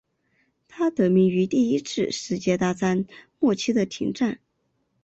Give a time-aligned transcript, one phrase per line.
[0.67, 3.05] 它得名于第一次世界大战
[3.37, 4.39] 末期的停战。